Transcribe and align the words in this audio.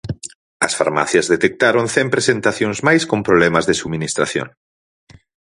As 0.65 0.73
farmacias 0.79 1.29
detectaron 1.33 1.85
cen 1.95 2.07
presentacións 2.15 2.77
máis 2.87 3.03
con 3.09 3.19
problemas 3.27 3.65
de 3.69 3.77
subministración. 3.81 4.47